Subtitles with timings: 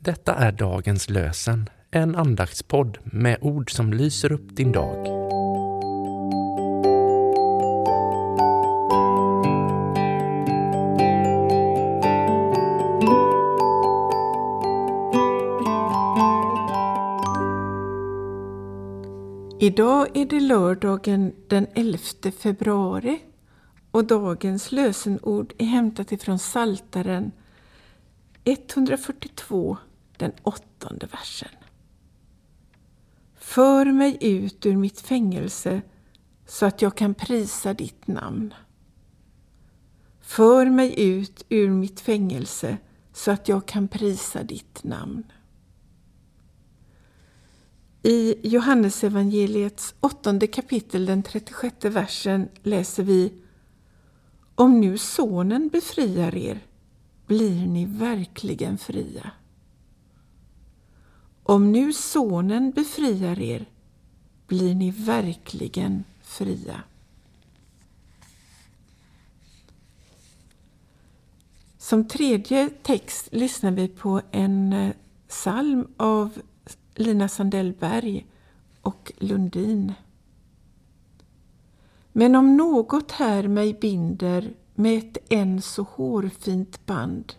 [0.00, 5.06] Detta är dagens lösen, en andaktspodd med ord som lyser upp din dag.
[19.60, 21.98] Idag är det lördagen den 11
[22.42, 23.18] februari
[23.90, 27.32] och dagens lösenord är hämtat ifrån Saltaren
[28.44, 29.76] 142,
[30.16, 31.48] den åttonde versen.
[33.34, 35.82] För mig ut ur mitt fängelse
[36.46, 38.54] så att jag kan prisa ditt namn.
[40.20, 42.76] För mig ut ur mitt fängelse
[43.12, 45.24] så att jag kan prisa ditt namn.
[48.02, 53.32] I Johannesevangeliets åttonde kapitel, den 36 versen, läser vi
[54.54, 56.60] Om nu Sonen befriar er
[57.32, 59.30] blir ni verkligen fria.
[61.42, 63.64] Om nu Sonen befriar er
[64.46, 66.82] blir ni verkligen fria.
[71.78, 74.92] Som tredje text lyssnar vi på en eh,
[75.28, 76.42] psalm av
[76.94, 78.26] Lina Sandellberg
[78.82, 79.92] och Lundin.
[82.12, 87.34] Men om något här mig binder med ett än så hårfint band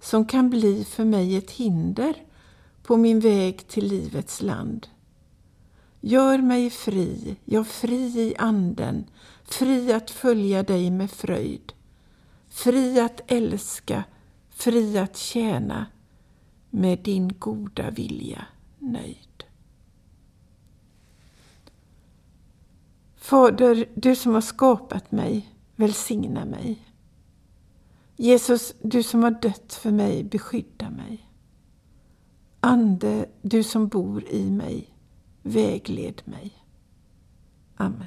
[0.00, 2.14] som kan bli för mig ett hinder
[2.82, 4.86] på min väg till livets land.
[6.00, 9.04] Gör mig fri, ja fri i anden,
[9.44, 11.72] fri att följa dig med fröjd,
[12.48, 14.04] fri att älska,
[14.50, 15.86] fri att tjäna,
[16.70, 18.46] med din goda vilja
[18.78, 19.44] nöjd.
[23.16, 25.48] Fader, du som har skapat mig,
[25.82, 26.86] välsigna mig.
[28.16, 31.30] Jesus, du som har dött för mig, beskydda mig.
[32.60, 34.96] Ande, du som bor i mig,
[35.42, 36.52] vägled mig.
[37.76, 38.06] Amen.